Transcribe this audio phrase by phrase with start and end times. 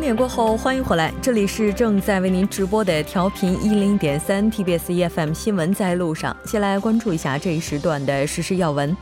[0.00, 6.34] 点过后，欢迎回来，这里是正在为您直播的调频一零点三 TBS EFM 新闻在路上。
[6.46, 8.96] 先来关注一下这一时段的实时要闻。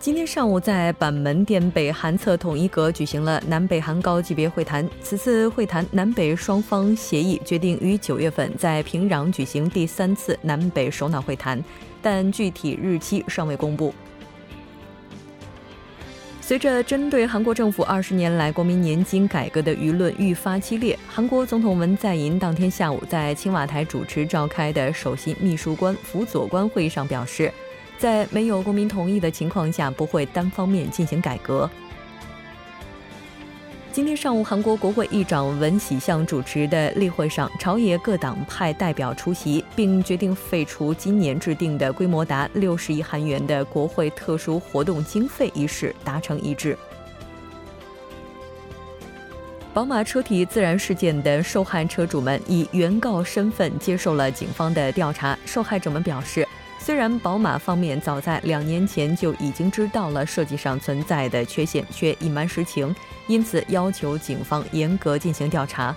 [0.00, 4.86] 今天上午，在板门店北韩侧统一阁举行了南北韩高级别会谈。
[5.00, 11.62] 此次会谈，南北双方协议决定于九月份在平壤举行第三次南北首脑会谈，
[12.02, 13.94] 但具体日期尚未公布。
[16.46, 27.50] 随着针对韩国政府二十年来国民年金改革的舆论愈发激烈，韩国总统文在寅当天下午在青瓦台主持召开的首席秘书官辅佐官会议上表示，
[27.96, 31.68] 在没有公民同意的情况下，不会单方面进行改革。
[33.94, 46.76] 今天上午，韩国国会议长文喜相主持的例会上，朝野各党派代表出席，并决定废除今年制定的规模达六十亿韩元的国会特殊活动经费一事达成一致。
[49.72, 55.38] 宝马车体自燃事件的受害车主们以原告身份接受了警方的调查。
[55.46, 56.44] 受害者们表示。
[56.80, 62.94] 虽然宝马方面早在两年前就已经知道了设计上存在的缺陷，却隐瞒实情，
[63.26, 65.94] 因此要求警方严格进行调查。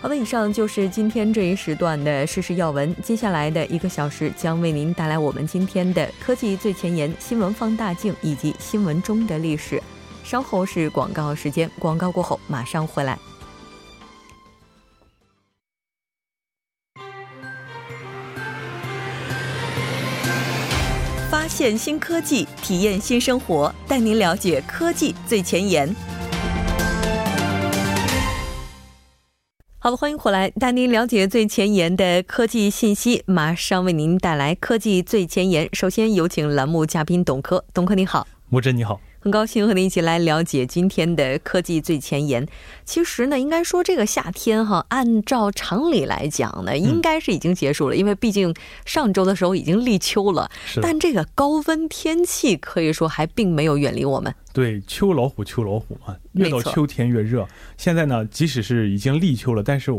[0.00, 2.94] 好了，以上就是今天这一时段的事实要闻。
[3.02, 9.82] 接下来的一个小时将为您带来我们今天的科技最前沿、新闻放大镜以及新闻中的历史。
[10.22, 13.18] 稍后是广告时间，广告过后马上回来。
[21.54, 25.88] 现新科技，体验新生活，带您了解科技最前沿。
[29.78, 33.22] 好的，欢迎回来，带您了解最前沿的科技信息。
[33.26, 35.68] 马上为您带来科技最前沿。
[35.72, 39.00] 首先有请栏目嘉宾董科，董科你好，吴真你好。
[39.24, 42.46] 很高兴和您一起来了解今天的科技最前沿。
[42.84, 48.54] 其实呢，应该说这个夏天哈，按照常理来讲呢，应该是已经结束了，因为毕竟
[48.84, 50.50] 上周的时候已经立秋了。
[50.82, 54.34] 但这个高温天气可以说还并没有远离我们。
[54.52, 57.48] 对，秋老虎，秋老虎嘛，越到秋天越热。
[57.78, 59.90] 现在呢，即使是已经立秋了，但是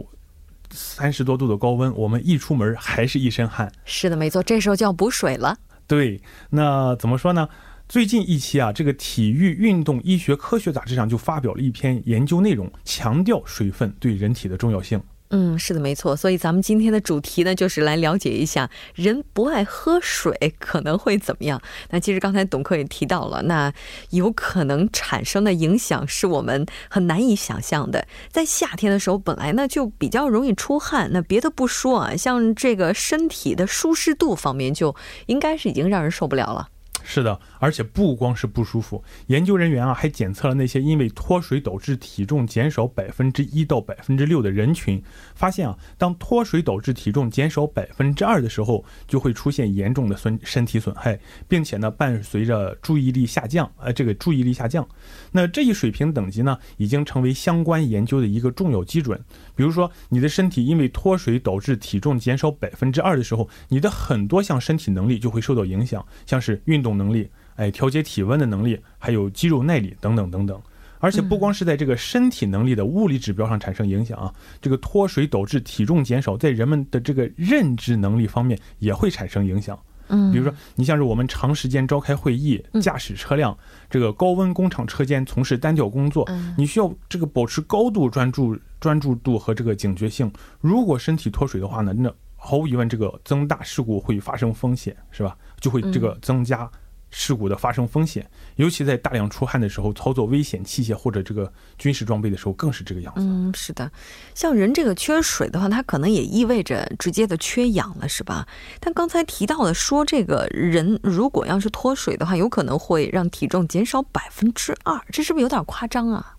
[0.69, 3.71] 三十多度的高温，我们一出门还是一身汗。
[3.85, 5.57] 是的，没错，这时候就要补水了。
[5.87, 6.21] 对，
[6.51, 7.49] 那怎么说呢？
[7.87, 15.01] 最近一期啊，这个《体育运动医学科学杂志》上就发表了一篇研究内容，强调水分对人体的重要性。
[15.29, 16.15] 嗯，是的，没错。
[16.15, 21.61] 所以咱们今天的主题呢，就是来了解一下人不爱喝水可能会怎么样。
[21.91, 23.71] 那其实刚才董科也提到了，那
[24.09, 28.07] 有可能产生的影响是我们很难以想象的。
[28.29, 34.95] 在夏天的时候，本来呢就比较容易出汗，那别的不说啊，像这个身体的舒适度方面，就
[35.27, 36.69] 应该是已经让人受不了了。
[37.07, 45.01] 是的，而且不光是不舒服，研究人员啊还检测了那些因为脱水导致体重减少百分之一到百分之六的人群，
[45.35, 54.85] 发现啊，当脱水导致体重减少百分之二的时候，就会出现严重的损身体损害，并且呢伴随着注意力下降，呃，这个注意力下降，
[55.31, 59.23] 那这一水平等级呢已经成为相关研究的一个重要基准。
[59.55, 70.59] 比如说，你的身体因为脱水导致体重减少百分之二的时候，你的很多项身体能力就会受到影响，像是运动能力、哎调节体温的能力，还有肌肉耐力等等等等。
[70.99, 79.77] 而且不光是在这个身体能力的物理指标上产生影响啊，这个脱水导致体重减少，在人们的这个认知能力方面也会产生影响。
[80.07, 83.55] 嗯，比如说，你像是我们长时间召开会议、驾驶车辆，
[83.89, 86.27] 这个高温工厂车间从事单调工作，
[86.57, 90.31] 你需要这个保持高度专注、专注度和这个警觉性。
[90.59, 95.37] 如果身体脱水的话呢，那毫无疑问，这个增大事故会发生风险，是吧？
[95.59, 96.69] 就会这个增加。
[97.17, 103.21] 事故的发生风险，尤其在大量出汗的时候，操作危险器械或者这个军事装备的时候，更是这个样子。
[103.21, 103.89] 嗯，是的，
[104.33, 108.45] 像人这个缺水的话，它可能也意味着直接的缺氧了，是吧？
[108.81, 116.35] 但刚才提到的说，这个人如果要是脱水的话，有可能会让体重减少百分之二，这是不是有点夸张啊？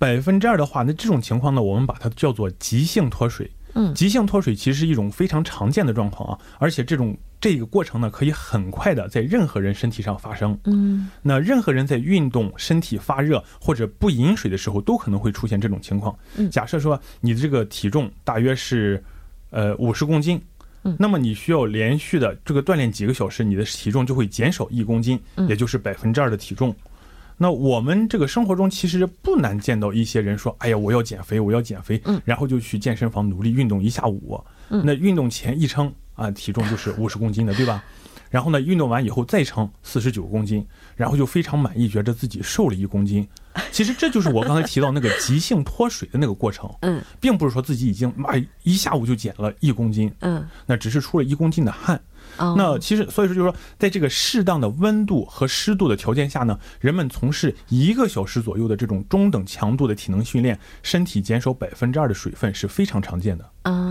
[0.00, 3.48] 百分之二的话，那这种情况呢，我们把它叫做急性脱水。
[3.74, 7.16] 嗯，急性脱水其实是一种非常常见的状况啊，而且这种。
[7.44, 10.58] 这个过程呢，可以很快的在任何人身体上发生。
[10.64, 16.18] 嗯，那任何人在运动、身体发热或者不饮水的时候，都可能会出现这种情况。
[16.38, 19.04] 嗯，假设说你的这个体重大约是，
[19.50, 20.40] 呃，五十公斤，
[20.84, 26.74] 嗯，那么你需要连续的这个锻炼几个小时，你的体重就会减少一公斤，也就是百分之二的体重。
[27.36, 34.42] 那我们这个生活中其实不难见到一些人说：“哎呀，我要减肥，我要减肥。”嗯，然后就去健身房努力运动一下午。
[34.70, 35.92] 嗯，那运动前一称。
[36.14, 37.82] 啊，体重就是五十公斤的，对吧？
[38.30, 40.66] 然后呢，运动完以后再称四十九公斤，
[40.96, 43.26] 然后就非常满意，觉得自己瘦了一公斤。
[43.70, 48.30] 其实这就是我刚才提到那个急性脱水的那个过程，嗯，并不是说自己已经妈
[48.64, 52.00] 一下午就减了一公斤，嗯，那只是出了一公斤的汗。
[52.36, 63.48] 哦那其实，所以说就是说，在这个适当的温度和湿度的条件下呢，人们从事一个小时左右的这种中等强度的体能训练，身体减少百分之二的水分是非常常见的。
[63.62, 63.83] 啊，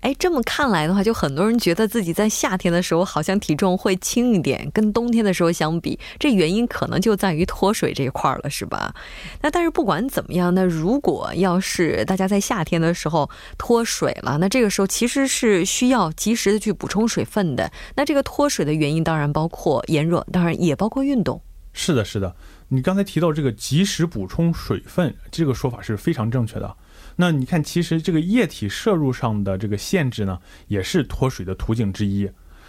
[0.00, 8.94] 哎，这么看来的话，就很多人觉得自己在夏天的时候好像体重会轻一点，跟冬天的时候相比，这原因可能就在于脱水这一块儿了，是吧？
[9.42, 13.28] 那但是不管怎么样，那如果要是大家在夏天的时候
[13.58, 17.70] 脱水了，那这个时候其实是需要及时的去补充水分的。
[17.96, 21.40] 那这个脱水的原因当然包括炎热，当然也包括运动。
[21.72, 22.34] 是的，是的，
[22.68, 26.76] 你刚才提到这个及时补充水分，这个说法是非常正确的。
[27.20, 32.26] 那你看，其实这个液体摄入上的这个限制呢，也是脱水的途径之一。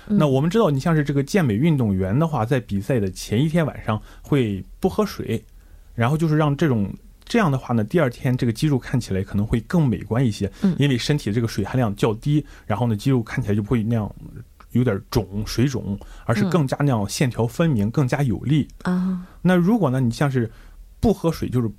[0.08, 5.42] 那我们知道，你像是这个健美运动员的话，在比赛的前一天晚上会不喝水，
[5.96, 6.94] 然后就是让这种
[7.24, 14.14] 这样的话呢，第二天这个肌肉看起来可能会更美观一些，嗯因为身体这个水含量较低，然后呢，肌肉看起来就不会那样
[14.72, 18.68] 有点肿水肿，而是更加那样线条分明，更加有力。
[18.82, 20.52] 啊，那如果呢，你像是
[21.00, 21.70] 不喝水，就是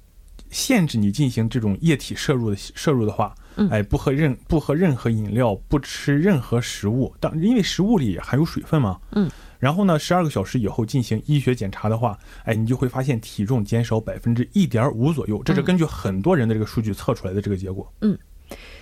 [0.53, 3.69] 限制你进行这种液体摄入的摄入的话，嗯。
[3.71, 9.29] 哎，不喝任不喝任何饮料，不吃任何食物，当因为食物里含有水分嘛，嗯，
[9.59, 15.65] 然后呢，十二个小时以后进行医学检查的话，哎，你就会发现体重减少百分之一点五左右，这是嗯。
[15.65, 17.93] 根据很多人的这个数据测出来的这个结果。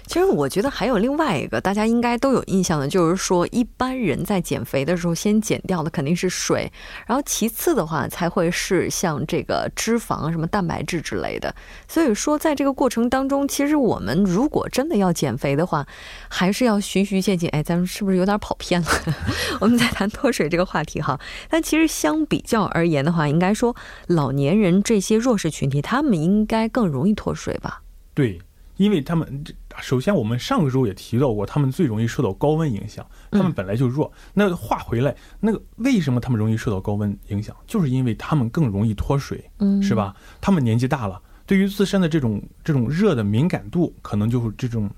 [0.06, 6.70] 其实我觉得还有另外一个大家应该都有印象的，就是说一般人在减肥的时候，先减掉的肯定是水，
[7.06, 11.54] 然后其次的话才会是像这个脂肪、什么蛋白质之类的。
[11.86, 15.86] 所以说，在这个过程当中，其实我们如果真的要减肥的话，
[16.28, 17.48] 还是要循序渐进。
[17.50, 18.88] 哎，咱们是不是有点跑偏了？
[19.60, 21.20] 我们在谈脱水这个话题哈。
[21.48, 23.76] 但其实相比较而言的话，应该说
[24.08, 27.82] 老年人这些弱势群体，他们应该更容易脱水吧？
[28.12, 28.40] 对，
[28.76, 29.44] 因为他们
[29.80, 34.12] 首先我们上个周也提到过，他们最容易受到高温影响，他们本来就弱。
[34.34, 37.54] 那话回来，那个为什么他们容易受到高温影响？
[37.66, 40.14] 就是因为他们更容易脱水，嗯是吧？
[40.40, 44.90] 他们年纪大了，对于自身的这种这种热的敏感度，可能就是这种。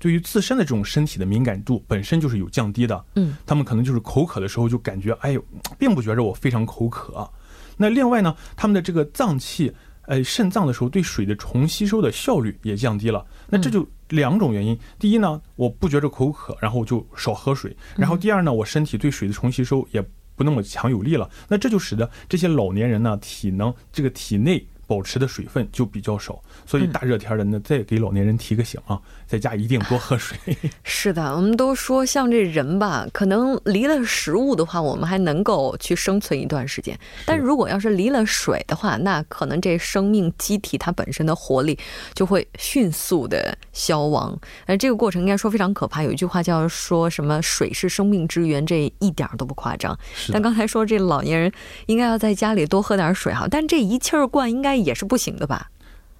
[0.00, 5.44] 对于自身的这种身体的敏感度本身就是有降低的，嗯，他们可能就是口渴的时候就感觉，哎呦，
[5.76, 7.28] 并不觉着我非常口渴。
[7.76, 9.74] 那另外呢，他们的这个脏器，
[10.08, 13.24] 呃，肾脏的时候对水的重吸收的效率也降低了。
[13.46, 14.76] 那这就两种原因。
[14.98, 20.02] 第一呢，我不觉着口渴，然后就少喝水；然后第二呢，我身体对水的重吸收也
[20.34, 21.28] 不那么强有力了。
[21.46, 24.66] 那这就使得这些老年人呢，体能这个体内。
[24.88, 30.36] 保持的水分就比较少，所以大热天的呢，再给老年人提个醒啊，在家一定多喝水。
[30.82, 36.96] 是的，我们都说像这人吧，可能离了食物的话，我们还能够去生存一段时间；
[37.26, 41.78] 但如果要是离了水的话，那可能这生命机体它本身的活力
[42.14, 44.34] 就会迅速的消亡。
[44.64, 46.02] 呃，这个过程应该说非常可怕。
[46.02, 49.94] 有一句话叫说什么“水是生命之源”，这一点儿都不夸张。
[50.32, 51.52] 但刚才说这老年人
[51.84, 55.70] 应该要在家里多喝点水哈，但这一气儿灌应该也是不行的吧？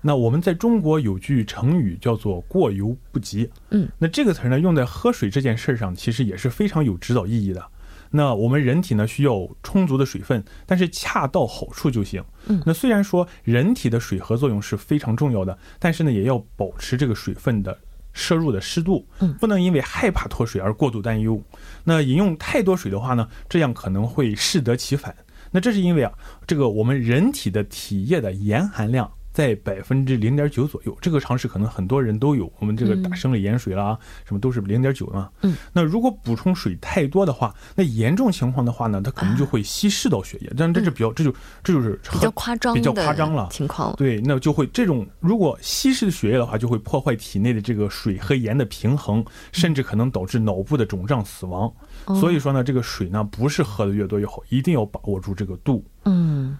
[0.00, 3.50] 那我们在中国有句成语叫做“过犹不及”。
[3.70, 7.64] 嗯，那这个词儿呢，用在喝水这件事上，其实也是非常有指导意义的。
[8.10, 12.24] 那我们人体呢需要充足的水分，但是恰到好处就行。
[12.46, 17.76] 嗯那虽然说人体的水合作用是非常重要的，但是呢，也要保持这个水分的
[18.12, 21.42] 摄入的湿度嗯，不能因为害怕脱水而过度担忧。
[21.84, 25.14] 那饮用太多水的话呢，这样可能会适得其反。
[25.50, 26.12] 那这是因为啊，
[26.46, 32.52] 这个我们人体的体液的盐含量在百分之零点九左右，这个常识可能很多人都有。
[32.58, 35.30] 我们这个打生理盐水啦，什么都是零点九嘛。
[35.42, 35.56] 嗯。
[35.72, 43.94] 那如果补充水太多的话，那严重情况的话呢，它可能就会稀释到血液，但这是比较，这就这就是比较夸张比较夸张了情况。
[43.94, 51.72] 对，那就会这种如果稀释的血液的话，就会破坏体内的这个水和盐的平衡，甚至可能导致脑部的肿胀死亡。
[52.18, 55.84] 所以说呢，这个水呢不是喝的越多越好，一定要把握住这个度。
[56.04, 56.58] 嗯，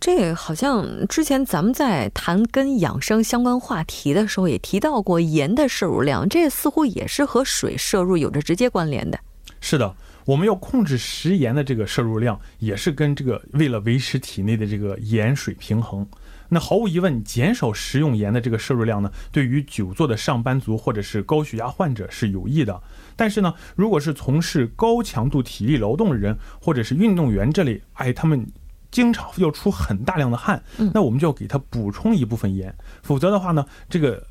[0.00, 9.20] 这好像之前咱们在谈跟养生相关话题的时候也提到过盐的摄入量，这似乎也是和水摄入有着直接关联的。
[9.60, 16.06] 是的，我们要控制食盐的这个摄入量，也是跟这个为了维持体内的这个盐水平衡。
[16.48, 22.82] 那毫无疑问，减少食用盐的这个摄入量呢，对于久坐的上班族或者是高血压患者是有益的。
[23.14, 28.44] 但是呢，如果是从事高强度体力劳动的人，或者是运动员这类，哎，他们
[28.90, 34.26] 经常要出很大量的汗，那我们就要给它补充一部分盐，否则的话呢，这个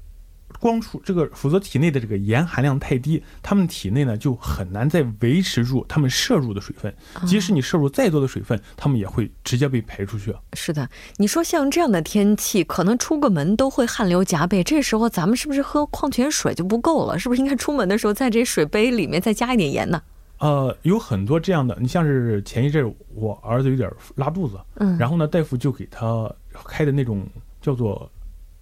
[0.59, 6.93] 光出这个，否则体内的这个盐含量太低，他们体内呢就很难再维持住他们摄入的水分。
[7.25, 10.35] 即使你摄入再多的水分，他们也会直接被排出去。
[10.53, 17.17] 是的，你说像这样的天气，可能出个门都会汗流浃背，这时候咱们是不是喝矿泉水就不够了？
[17.17, 20.01] 是不是应该出门的时候在这水杯里面再加一点盐呢？
[20.39, 26.29] 呃，有很多这样的，你像是前一阵我儿子有点拉肚子，嗯，然后呢，大夫就给他
[26.65, 27.27] 开的那种
[27.61, 28.09] 叫做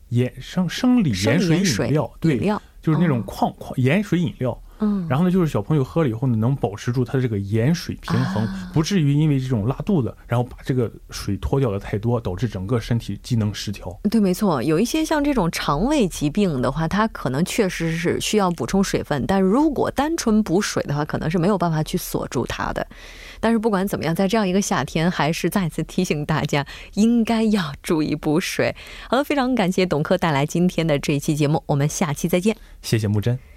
[0.09, 2.39] 盐生生理盐水饮料，对，
[2.81, 4.59] 就是那种矿矿盐水饮料。
[4.79, 13.97] 嗯，然后呢，就是小朋友喝了以后呢，能保持住他的这个盐水平衡，不至于因为这种拉肚子，然后把这个水脱掉的太多，导致整个身体机能失调。
[14.09, 22.85] 对，没错，有一些像这种肠胃疾病的话，它可能确实是需要补充水分，但如果单纯补水的话，可能是没有办法去锁住它的。
[23.39, 28.75] 但是不管怎么样，在这样一个夏天，还是再次提醒大家，应该要注意补水。
[29.09, 32.57] 好了，非常感谢董科带来今天的这一期节目，我们下期再见。
[32.81, 33.56] 谢谢木真。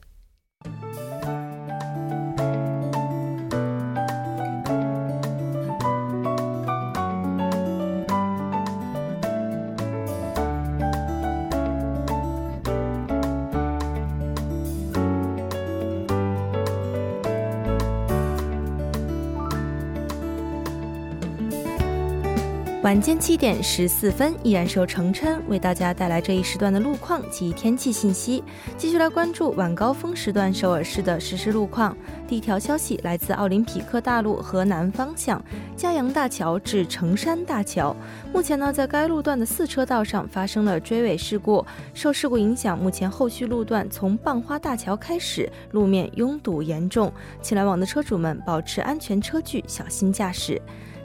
[22.83, 28.43] 晚间七点十四分，依然是由程琛为大家带来这一时段的路况及天气信息。
[28.75, 31.95] 继续来关注晚高峰时段首尔市的实时路况。
[32.27, 35.39] 第一条消息来自奥林匹克大路河南方向
[35.75, 37.95] 嘉阳大桥至成山大桥，
[38.33, 50.59] 目前呢，在该路段的四车道上发生了追尾事故，受事故影响，目前后续路段从棒花大桥开始，路面拥堵严重，请来往的车主们保持安全车距，小心驾驶。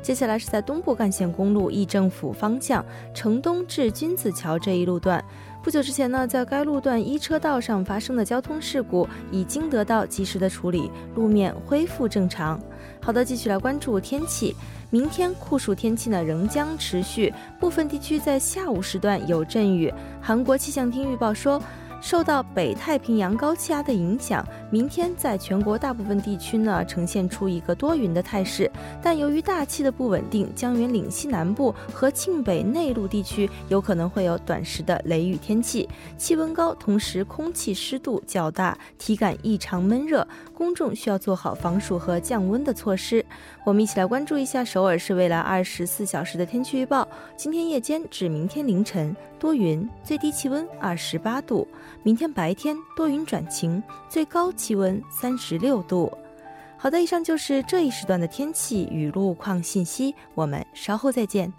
[0.07, 5.21] 接下来是在东部干线公路义政府方向城东至君子桥这一路段，
[5.65, 12.57] 不久之前呢，在该路段一车道上发生的交通事故已经得到及时的处理，路面恢复正常。
[13.03, 14.55] 好的，继续来关注天气，
[14.91, 19.93] 明天酷暑天气呢仍将持续，部分地区在下午时段有阵雨。
[20.23, 21.61] 韩国气象厅预报说。
[22.01, 28.71] 受到北太平洋高气压的影响，明天在全国大部分地区呢呈现出一个多云的态势。
[29.03, 43.25] 但由于大气的不稳定，江源岭西南部和庆北内陆地区有可能会有短时的雷雨天气，气温高，同时空气湿度较大，体感异常闷热，公众需要做好防暑和降温的措施。
[43.65, 51.67] 我们一起来关注一下首尔市未来二十四小时的天气预报：今天夜间至明天凌晨多云，最低气温二十八度。
[52.03, 56.11] 明天白天多云转晴，最高气温三十六度。
[56.79, 61.53] 好的，以上就是这一时段的天气与路况信息，我们稍后再见。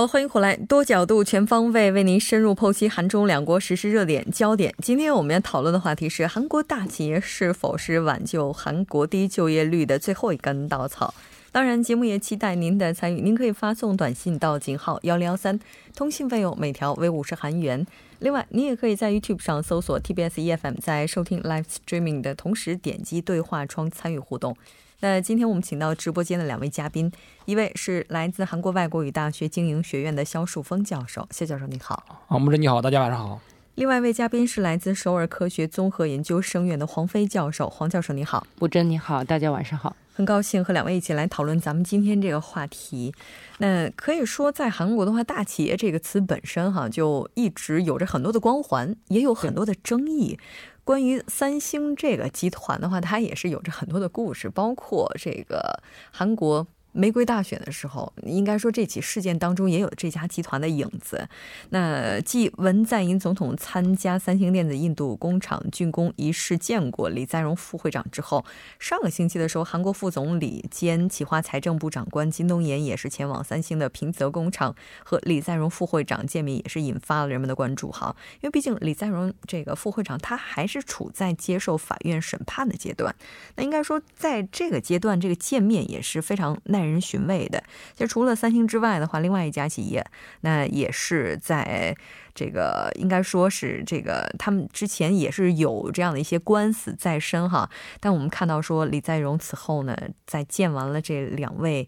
[0.00, 4.74] 好，欢迎回来，多角度、全方位为您深入剖析韩中两国实时热点焦点。
[4.78, 11.12] 今天我们要讨论的话题是：韩国大企业是否是挽救韩国低就业率的最后一根稻草？
[11.52, 13.20] 当然，节目也期待您的参与。
[13.20, 15.60] 您可以发送短信到井号幺零幺三，
[15.94, 17.86] 通信费用每条为五十韩元。
[18.20, 24.56] 另外，您也可以在 YouTube 上搜索 TBS EFM，在收听 Live Streaming 的同时点击对话窗参与互动。
[25.02, 27.10] 那今天我们请到直播间的两位嘉宾，
[27.46, 32.04] 一位是来自韩国外国语大学经营学院的肖树峰教授，谢教授你好。
[32.28, 33.40] 啊，木真你好，大家晚上好。
[33.76, 38.46] 另外一位嘉宾是来自首尔科学综合研究生院的黄飞教授，黄教授你好。
[38.58, 39.96] 木真你好，大家晚上好。
[40.12, 43.14] 很高兴和两位一起来讨论咱们今天这个话题。
[43.56, 50.38] 那可以说，在韩国的话，“大企业”这个词本身哈，就一直有着很多的光环，也有很多的争议。
[50.84, 56.66] 关于三星这个集团的话，它也是有着很多的故事，包括这个韩国。
[56.92, 61.28] 玫瑰大选的时候，应该说这起事件当中也有这家集团的影子。
[61.68, 68.44] 那继文在寅总统参加三星电子印度工厂竣工仪式见过李在镕副会长之后，
[68.80, 78.16] 上个星期的时候，韩国副总理兼企划财政部长官金东延也是前往三星的平泽工厂和李在镕副会长见面，也是引发了人们的关注哈。
[78.40, 83.14] 因为毕竟李在镕这个副会长他还是处在接受法院审判的阶段，
[83.54, 86.79] 那应该说在这个阶段这个见面也是非常耐。
[86.80, 87.62] 耐人寻味的，
[87.94, 90.04] 其实除了三星之外的话，另外一家企业，
[90.40, 91.94] 那也是在
[92.34, 97.68] 这个应该说是这个他们之前也是有这样的一些官司在身哈。
[98.00, 99.96] 但我们看到说李在镕此后呢，
[100.26, 101.86] 在见完了这两位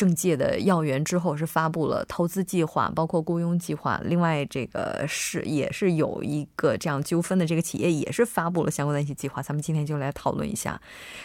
[0.00, 4.00] 政界的要员之后是发布了投资计划，包括雇佣计划。
[4.02, 9.42] 另外，这个是也是有一个这样纠纷的这个企业也是发布了相关的一些计划。
[9.42, 10.80] 咱们今天就来讨论一下。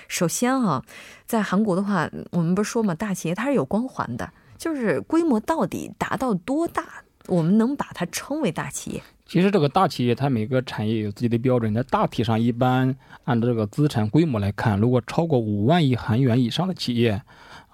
[0.10, 0.84] 首先啊，
[1.26, 6.84] 在韩国的话，我们不是说嘛，大企业它是有光环的，就是规模到底达到多大，
[7.28, 9.02] 我们能把它称为大企业？
[9.26, 11.74] 其实这个大企业，它每个产业有自己的标准。
[11.74, 17.22] 在大体上，一般按照这个资产规模来看，如果超过五万亿韩元以上的企业。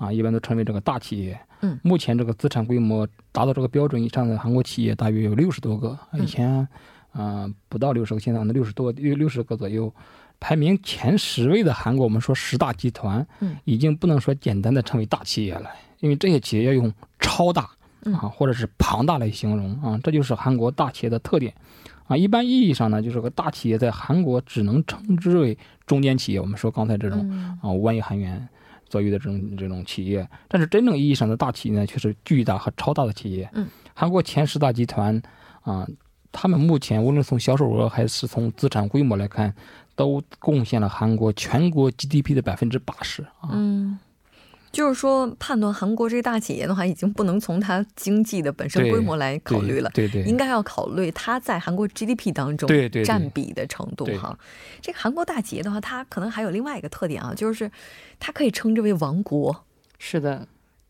[0.01, 1.39] 啊，一般都称为这个大企业。
[1.62, 5.96] 嗯，目前这个资产规模达到这个标准以上的韩国企业大约有六十多个。
[6.13, 6.67] 以前，
[7.13, 9.93] 嗯，不到六十个，现在可能六十多六六十个左右。
[10.39, 17.70] 排名前十位的韩国，我们说十大集团，嗯，已经不能说简单的称为大企业了，因为这些企业要用超大
[18.05, 21.53] 啊，或者是庞大来形容啊，这就是韩国大企业的特点。
[22.08, 25.55] 啊，一般意义上呢，就是个大企业在韩国只能称之为
[25.86, 26.41] 中间企业。
[26.41, 27.29] 我们说刚才这种
[27.62, 28.50] 啊，五万亿韩元。
[28.91, 33.50] 左右的这种这种企业，但是真正意义上的大企业呢，却是巨大和超大的企业。
[33.53, 35.19] 嗯，韩国前十大集团
[35.62, 35.88] 啊，
[36.31, 39.55] 他们目前无论从销售额还是从资产规模来看，
[39.95, 43.50] 都贡献了韩国全国 GDP 的百分之八十啊。
[43.53, 43.98] 嗯。
[44.71, 52.69] 就是说，判断韩国这个大企业的话，已经不能从它经济的本身规模来考虑了，对对，应该要考虑它在韩国 GDP 当中
[53.03, 54.37] 占比的程度哈。
[54.81, 57.69] 这个韩国大企业的话，它可能还有另外一个特点啊，就是
[58.19, 59.65] 它可以称之为王国。
[59.99, 60.47] 是的。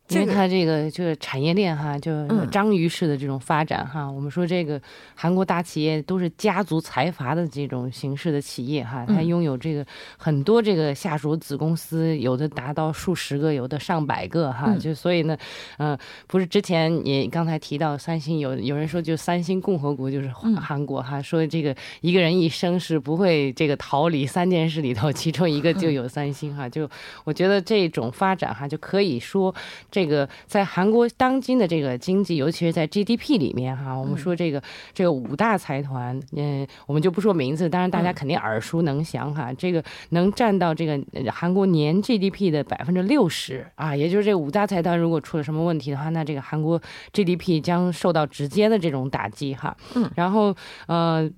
[0.08, 4.10] 因为它这个就是产业链哈，就章鱼式的这种发展哈。
[4.10, 4.78] 我们说这个
[5.14, 9.86] 韩国大企业都是家族财阀的这种形式的企业哈，它拥有这个
[10.18, 14.76] 很多这个下属子公司，有的达到数十个，有的上百个哈。
[14.78, 15.36] 就所以呢，
[15.78, 26.68] 嗯，不是之前也刚才提到三星，有有人说就三星共和国就是韩国哈，说这个一个人一生是不会这个逃离三件事里头，其中一个就有三星哈。
[26.68, 26.90] 就
[27.24, 29.54] 我觉得这种发展哈，就可以说
[29.92, 30.02] 这。
[30.06, 34.60] 个在韩国当今的这个经济，尤其是在 GDP 里面哈，我们说这个
[34.92, 39.52] 这个五大财团，嗯，我们就不说名字，当然大家肯定耳熟能详哈。
[39.54, 46.78] 这个能占到这个韩国年 GDP 的百分之六十啊，也就是这五大财团如果出了什么问题的话，那这个韩国
[47.12, 49.76] GDP 将受到直接的这种打击哈。
[49.94, 50.52] 嗯，然后
[50.88, 51.30] 呃。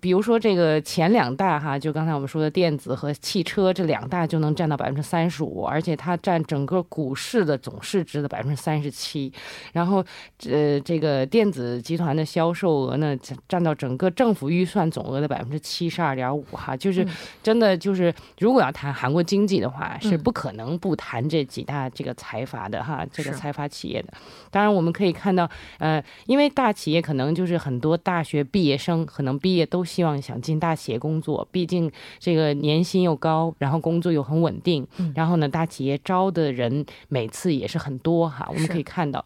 [0.00, 9.32] 比如说这个前两大哈，就刚才我们说的电子和汽车这两大就能占到百分之三十五，而且它占整个股市的总市值的百分之三十七。
[9.72, 10.04] 然后，
[10.48, 13.16] 呃，这个电子集团的销售额呢，
[13.48, 16.76] 占到整个政府预算总额的百分之七十二点五哈。
[16.76, 17.04] 就是
[17.42, 24.12] 真的就是，如果要谈韩国经济的话，是不可能不谈这几大这个财阀的哈，这个财阀企业的。
[24.48, 29.68] 当然我们可以看到，呃，因为大企业可能就是很多大学毕业生可能毕业。
[29.72, 39.24] 都希望想进大企业工作，毕竟这个年薪又高，然后工作又很稳定，然后呢，大企业招的人每次也是很多哈，我们可以看到。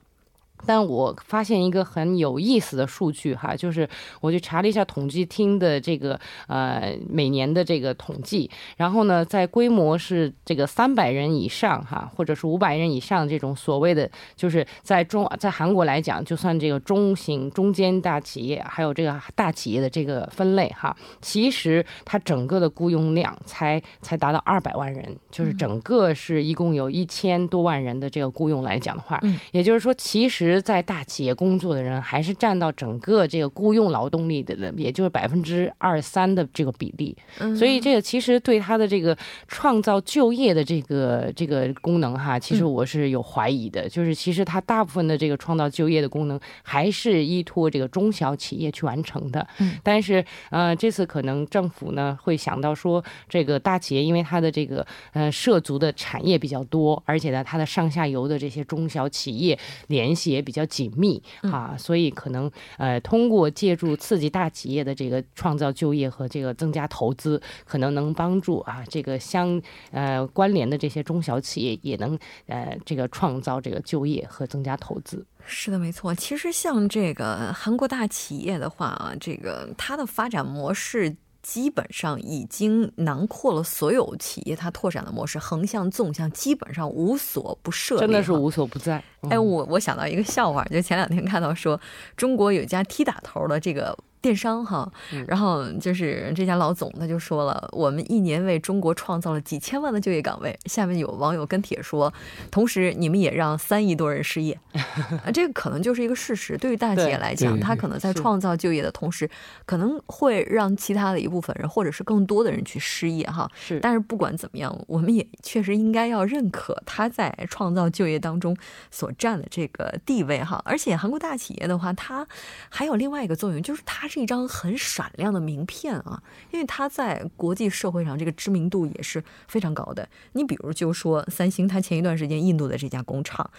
[0.67, 3.89] 但我发现一个很有意思的数据哈，就是
[4.21, 29.21] 我去查了一下统计厅的这个呃每年的这个统计，然后呢，在规模是这个三百人以上哈，或者是五百人以上这种所谓的，就是在中在韩国来讲，就算这个中型、中间大企业，还有这个大企业的这个分类哈，其实它整个的雇佣量才才达到二百万人，就是整个是一共有一千多万人的这个雇佣来讲的话，
[29.53, 30.56] 也就是说，其实。
[30.57, 37.17] 实，在大企业工作的人还是占到整个这个雇佣劳动力的人，也就是百分之二三的这个比例。
[37.57, 39.17] 所以，这个其实对他的这个
[39.47, 43.89] 创造就业的这个这个功能哈，其实我是有怀疑的。
[43.89, 49.47] 就是其实他大部分的这个创造就业的功能还是依托这个中小企业去完成的。
[49.83, 60.36] 但是，呃，这次可能政府呢会想到说，这个大企业因为它的这个呃涉足的产业比较多，而且呢，它的上下游的这些中小企业联系。
[60.37, 75.25] 也比较紧密啊，所以可能呃，通过借助刺激大企业的这个创造就业和这个增加投资，可能能帮助啊这个相呃关联的这些中小企业也能呃这个创造这个就业和增加投资。
[75.47, 76.15] 是的，没错。
[76.15, 81.17] 其实像这个韩国大企业的话啊，这个它的发展模式。
[81.47, 89.01] 基本上已经囊括了所有企业它拓展的模式，横向、纵向，基本上无所不涉，真的是无所不在。
[89.31, 91.81] 哎，我我想到一个笑话，就前两天看到说，
[92.17, 93.97] 中国有一家 T 打头的这个。
[94.27, 94.91] 电商哈，
[95.29, 100.59] 然后就是这家老总他就说了，我们一年为中国创造了几千万的就业岗位。
[100.65, 102.13] 下面有网友跟帖说，
[102.51, 104.59] 同时你们也让三亿多人失业，
[105.25, 106.57] 啊，这个可能就是一个事实。
[106.59, 109.31] 对于大企业来讲，他可能在创造就业的同时，
[109.65, 113.49] 可能会让其他的一部分人或者是更多的人去失业哈。
[113.55, 118.57] 是，但是不管怎么样，我们也确实应该要认可他在创造就业当中
[118.91, 120.61] 所占的这个地位哈。
[120.65, 122.27] 而且韩国大企业的话，它
[122.69, 130.09] 还有另外一个作用，就是它是一张很闪亮的名片啊，因为它在国际社会上这个知名度也是非常高的。
[130.33, 133.51] 你比如就说三星，它前一段时间印度的这家工厂，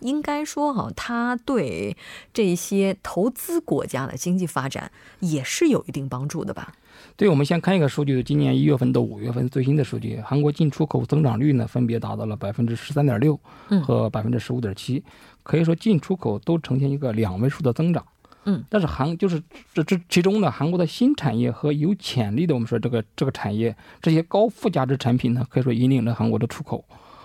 [0.00, 1.96] 应该说哈，它对
[2.32, 6.72] 这些投资国家的经济发展也是有一定帮助的吧？
[7.16, 13.38] 对，我们先看一个数据，今年一月份到五月份最新的数据，韩国进出口增长率呢分别达到了百分之十三点六
[13.84, 15.02] 和百分之十五点七，
[15.42, 18.04] 可以说进出口都呈现一个两位数的增长。
[18.44, 19.40] 嗯，但是韩就是
[19.72, 26.84] 这这其中呢，韩国的新产业和有潜力的，我们说这个这个产业，这些高附加值产品呢，可以说引领着韩国的出口，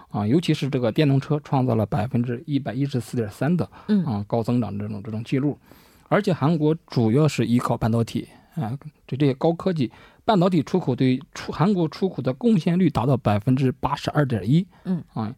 [0.09, 4.05] 啊，尤其是这个电动车创造了百分之一百一十四点三的，嗯。
[4.05, 5.57] 啊高增长这种这种记录，
[6.07, 9.91] 而且韩国主要是依靠半导体啊，对这些高科技
[10.23, 15.03] 半导体出口对出韩国出口的贡献率达到百分之八十二点一，嗯。
[15.13, 15.33] 啊。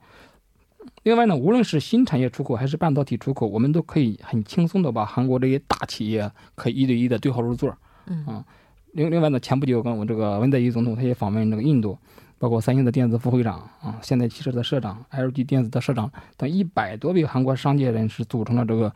[1.03, 7.73] 另外呢，无论是新产业出口还是半导体出口，我们都可以很轻松的把韩国这些大企业可以一对一的对号入座。
[8.07, 8.45] 嗯啊，
[8.91, 11.97] 另另外呢，前不久跟我这个文在寅总统他也访问这个印度，
[12.37, 18.93] 包括三星的电子副会长啊，现代汽车的社长，LG 电子的社长等一百多位韩国商界人士组成了这个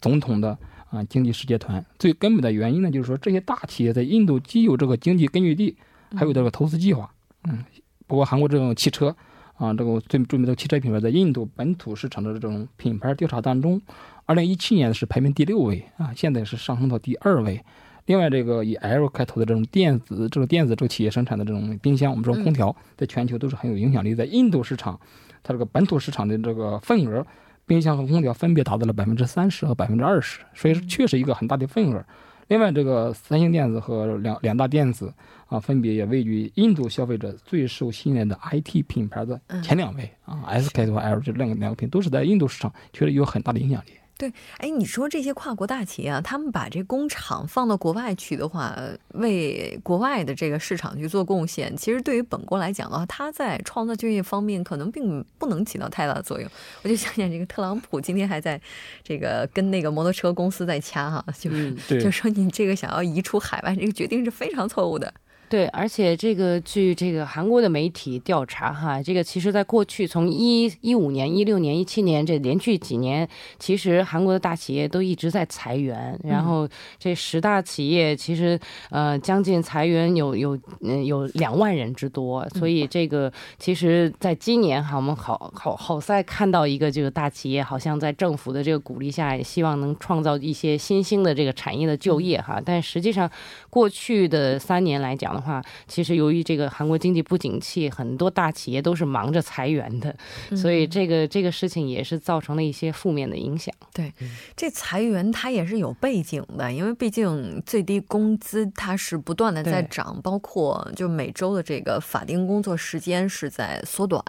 [0.00, 0.58] 总统的
[0.90, 1.82] 啊经济世界团。
[1.98, 5.74] 最根本的原因呢，就是说这些大企业在印度既有这个经济根据地，
[6.14, 7.10] 还有这个投资计划。
[7.44, 7.64] 嗯，
[8.06, 9.16] 不过韩国这种汽车。
[9.56, 13.80] 啊，这个最著名的汽车品牌在印度本土市场的这种品牌调查当中，
[14.24, 17.64] 二零一七年是排名第六位啊，现在是上升到第二位。
[18.04, 24.14] 另外，这个以 L 开头的这种电子，这种电子这个企业生产的这种冰箱，我们说空调，在全球都是很有影响力。
[24.14, 25.00] 在印度市场，
[25.42, 27.26] 它这个本土市场的这个份额，
[27.66, 32.04] 冰箱和空调分别达到了百分之三十和百分之二十，所以确实一个很大的份额。
[32.48, 35.12] 另外，这个三星电子和两两大电子
[35.48, 43.90] 啊，分别也位居印度消费者最受信任的 IT 品牌的前两位啊，SK 和 L 这两个两个品都是在印度市场确实有很大的影响力。
[44.18, 48.74] 对，哎，你说这些跨国大企业啊，他们把这工厂放到国外去的话，
[49.10, 56.50] 为国外的这个市场去做贡献，其实对于本国来讲的话，它在创造就业方面可能并不能起到太大的作用。
[56.82, 58.58] 我就想想，这个特朗普今天还在
[59.02, 65.12] 这个跟那个摩托车公司在掐哈，就是就说你这个想要移出海外，这个决定是非常错误的。
[65.48, 78.58] 对，而且这个据这个韩国的媒体调查，哈，这个其实在过去从一一五年、一六年、一七年这连续几年，其实韩国的大企业都一直在裁员，然后这十大企业其实
[78.90, 93.30] 呃将近裁员有有嗯有两万人之多，所以这个其实在今年哈，我们好好好在看到一个这个大企业好像在政府的这个鼓励下，也希望能创造一些新兴的这个产业的就业哈，但实际上
[93.70, 95.35] 过去的三年来讲。
[95.36, 100.16] 的话，其实由于这个韩国经济不景气，很多大企业都是忙着裁员的，
[100.56, 103.74] 所以这个这个事情也是造成了一些负面的影响。
[103.92, 104.12] 对，
[104.56, 114.22] 这裁员它也是有背景的，因为毕竟最低工资它是不断的在涨，包括就每周的这个法定工作时间是在缩短，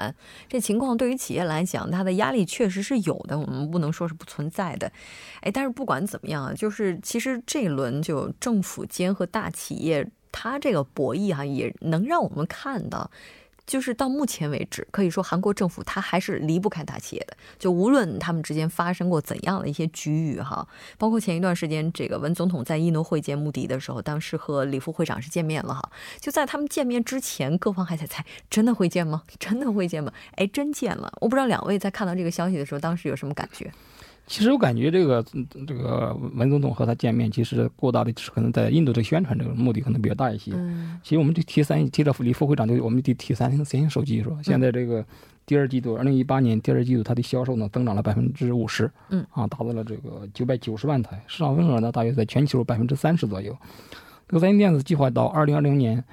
[0.50, 4.92] 这情况对于企业来讲，它的压力确实是有的，我们不能说是不存在的。
[5.42, 10.08] 哎，但是不管怎么样啊，就是其实这一轮就政府间和大企业。
[10.32, 13.10] 他这个博弈哈，也能让我们看到，
[13.66, 17.36] 就是到目前为止，可以说韩国政府它还是离不开大企业的。
[17.60, 25.90] 就无论他们之间发生过怎样的一些局域哈，包括前一段时间这个文总统在印度会见穆迪的时候，当时和李副会长是见面了哈。
[26.20, 29.24] 就在他们见面之前，各方还在猜，真的会见吗？
[29.40, 30.14] 真的会见吗？
[30.36, 31.12] 哎，真见了。
[31.20, 33.70] 我不知道两位在看到这个消息的时候，当时有什么感觉？
[34.28, 35.26] 其实我感觉这个
[35.66, 40.52] 这个文总统和他见面，其实过大的可能在印度的宣传这个目的可能比较大一些。
[40.54, 44.38] 嗯，其实我们这 T 三 T 的李副会长就我们的 T 三星三星手机是吧？
[44.44, 45.04] 现在这个
[45.46, 53.56] 第二季度，二零一八年第二季度它的销售呢增长了百分之五十，嗯啊，达到了这个九百九十万台，市场份额呢大约在全球百分之三十左右。
[54.28, 56.04] 这个三星电子计划到二零二零年。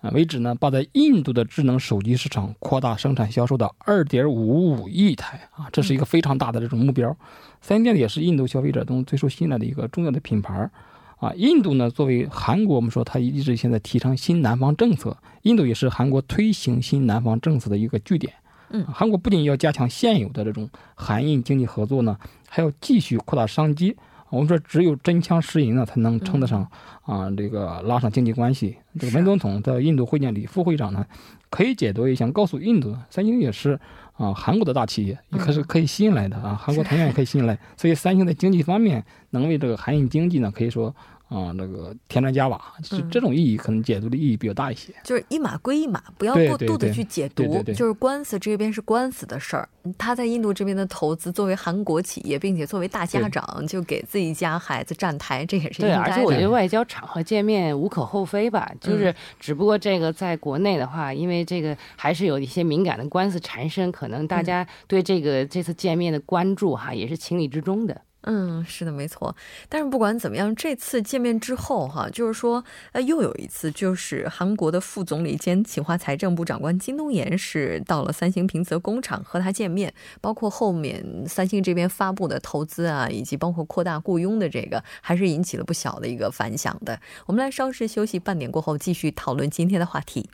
[0.00, 7.16] 啊，为止呢，把在印度的智能手机市场扩大生产销售到二点五五亿台啊，这是一个非常大的这种目标。
[7.60, 10.70] 三星电子也是印度消费者中最受信赖的一个重要的品牌
[11.18, 11.32] 啊。
[11.34, 18.32] 印度呢，作为韩国，我们说它一直现在提倡新南方政策，印度也是韩国推行新南方政策的一个据点。
[18.70, 22.16] 嗯，韩国不仅要加强现有的这种韩印经济合作呢，
[22.48, 23.96] 还要继续扩大商机，
[24.30, 26.66] 我们说只有真枪实银呢，才能称得上
[27.02, 28.76] 啊这个拉上经济关系。
[28.98, 31.06] 这个文总统在印度会见李副会长呢，
[31.50, 33.78] 可以解读一下，告诉印度，三星也是
[34.16, 37.58] 啊韩国的大企业，也可是可以信赖的啊，韩国同样也可以信赖。
[37.76, 40.94] 所以三星在经济方面能为这个韩印经济呢，可以说。
[41.28, 44.94] 啊，那个添砖加瓦，就这种意义可能解读的意义比较大一些。
[45.04, 47.62] 就是一码归一码，不要过度的去解读。
[47.64, 55.92] 就是官司这边是官司的事儿，他在印度这边的投资，作为韩国企业，并且作为大家长，就给自己家孩子站台，这也是对。
[55.92, 68.00] 而且我觉得外交场合见面无可厚非吧，就是只不过这个在国内的话，因为这个还是有一些敏感的官司缠身，可能大家对这个这次见面的关注哈，也是情理之中的。
[68.22, 69.34] 嗯，是的，没错。
[69.68, 87.00] 但是不管怎么样，这次见面之后，哈，就是说，呃，又有一次，就是韩国的副总理兼企划财政部长官金东延是到了三星平泽工厂和他见面，包括后面三星这边发布的投资啊，以及包括扩大雇佣的这个，还是引起了不小的一个反响的。
[87.26, 90.28] 我们来稍事休息，半点过后继续讨论今天的话题。